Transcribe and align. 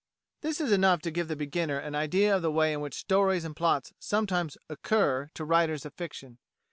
This 0.41 0.59
is 0.59 0.71
enough 0.71 1.03
to 1.03 1.11
give 1.11 1.27
the 1.27 1.35
beginner 1.35 1.77
an 1.77 1.93
idea 1.93 2.35
of 2.35 2.41
the 2.41 2.51
way 2.51 2.73
in 2.73 2.81
which 2.81 2.97
stories 2.97 3.45
and 3.45 3.55
plots 3.55 3.93
sometimes 3.99 4.57
"occur" 4.67 5.29
to 5.35 5.45
writers 5.45 5.85
of 5.85 5.93
fiction. 5.93 6.39